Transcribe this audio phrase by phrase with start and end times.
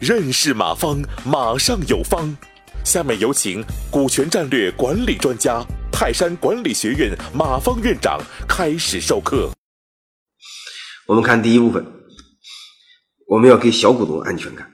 [0.00, 2.36] 认识马方，马上有方。
[2.84, 9.50] 下面有请股权战略管理专家、泰山管理学院马方院长开始授课。
[11.06, 11.86] 我们看第一部分，
[13.28, 14.68] 我们要给小股东安全感。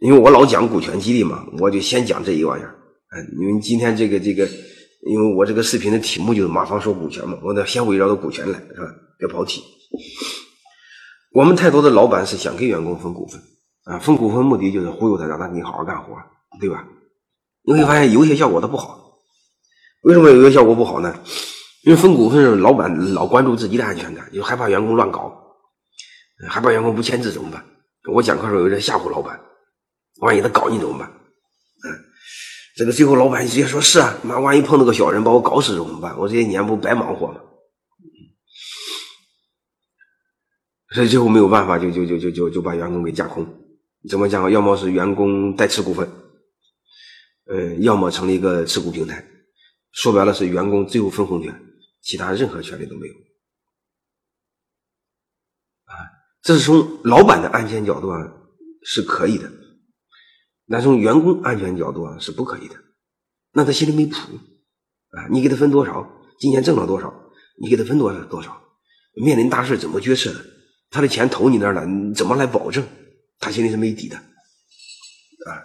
[0.00, 2.74] 因为我老讲股权激励嘛，我就先讲这一玩意儿。
[3.16, 4.46] 嗯，因为今天这个这个，
[5.06, 8.86] 因为我这个视频的题目就是马方说股权嘛，我得先围绕着股权来，是吧？
[9.18, 9.62] 别跑题。
[11.32, 13.40] 我们太多的老板是想给员工分股份。
[13.84, 16.16] 啊，分股份目的就是忽悠他，让他给你好好干活，
[16.60, 16.86] 对吧？
[17.64, 19.18] 你会发现有些效果它不好。
[20.02, 21.12] 为什么有些效果不好呢？
[21.82, 25.36] 因为分股份，老板老关注自己的安全感，就害怕员工乱搞，
[26.48, 27.64] 害怕员工不签字怎么办？
[28.12, 29.40] 我讲课时候有点吓唬老板，
[30.20, 31.08] 万一他搞你怎么办？
[31.08, 31.90] 嗯，
[32.76, 36.16] 这个最后老板直接说是啊，妈，万一碰到个小人把我搞死怎么办？
[36.20, 37.40] 我这些年不白忙活吗？
[40.94, 43.46] 所以最后没有办法，就就就就就就把员工给架空。
[44.08, 44.50] 怎么讲？
[44.50, 46.10] 要么是员工代持股份，
[47.46, 49.24] 呃，要么成立一个持股平台。
[49.92, 51.54] 说白了是员工只有分红权，
[52.02, 53.14] 其他任何权利都没有。
[55.84, 55.94] 啊，
[56.42, 58.18] 这是从老板的安全角度啊
[58.82, 59.50] 是可以的，
[60.68, 62.74] 但从员工安全角度啊是不可以的。
[63.52, 66.10] 那他心里没谱啊，你给他分多少？
[66.38, 67.30] 今年挣了多少？
[67.60, 68.60] 你给他分多少多少？
[69.14, 70.40] 面临大事怎么决策的？
[70.92, 72.84] 他的钱投你那儿了，你怎么来保证？
[73.40, 75.58] 他心里是没底的，啊！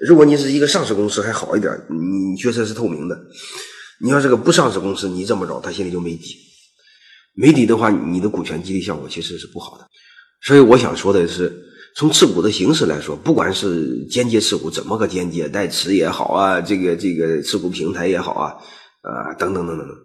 [0.00, 3.16] 如果你是一个上市公司还好一点，你决策是透明的。
[4.02, 6.36] 你要是个不上市公司，你这么着，他心里就没底。
[7.34, 9.86] 没底的话，你的股权激励效果其实是不好的。
[10.42, 11.52] 所以我想说的是，
[11.94, 18.56] 从持股的形式来说，不管是间接持股，怎么个间接代持也好啊，这个这个持股平台也好啊，
[19.02, 19.96] 啊等等等等等，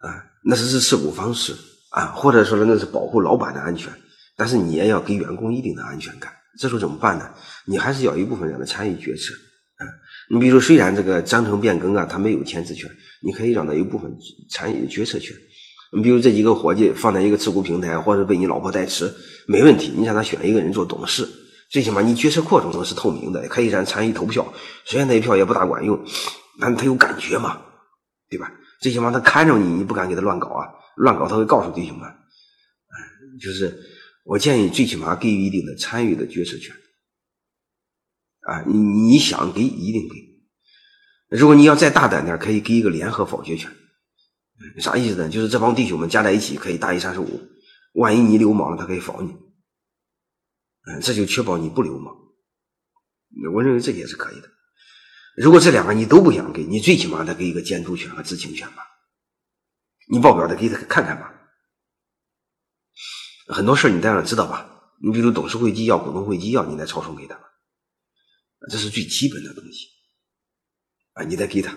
[0.00, 1.52] 啊，那是是持股方式
[1.90, 3.92] 啊，或者说呢那是保护老板的安全。
[4.38, 7.26] 但是你也要给员工一定的安全感，这时候怎么办呢？
[7.64, 9.32] 你还是要一部分让他参与决策，
[9.78, 9.88] 啊，
[10.28, 12.90] 你比如虽然这个章程变更啊，他没有签字权，
[13.22, 14.14] 你可以让他一部分
[14.50, 15.34] 参与决策权。
[15.90, 19.10] 你比如这几个伙计放在一个持股平台，或者被你老婆代持，
[19.46, 21.26] 没问题，你让他选一个人做董事，
[21.70, 24.46] 最起码你决策过程中是透明的，可以让参与投票，
[24.84, 25.98] 虽然那一票也不大管用，
[26.60, 27.58] 但他有感觉嘛，
[28.28, 28.52] 对吧？
[28.82, 32.10] 最起码他看着你，你不敢给他乱搞啊，乱搞他会告诉弟兄们，
[33.40, 33.94] 就是。
[34.28, 36.74] 我建议最起码给予一定的参与的决策权，
[38.40, 43.70] 啊，你你想给一定给，如果你要再大胆点，可以给一个联合否决权，
[44.80, 45.28] 啥意思呢？
[45.28, 47.40] 就是这帮弟兄们加在一起可以大于三十五，
[47.92, 52.12] 万一你流氓了，他可以否你，嗯，这就确保你不流氓。
[53.54, 54.48] 我认为这也是可以的。
[55.36, 58.82] 如果这两个你都不想给，你最起码得给一个监督权和知情权吧，
[60.08, 61.32] 你报表得给他看看吧。
[63.48, 64.72] 很多事你当然知道吧？
[65.02, 67.38] 你比如董事会纪要、股东会纪要，你得抄送给他，
[68.70, 69.88] 这是最基本的东西
[71.12, 71.76] 啊，你再给他。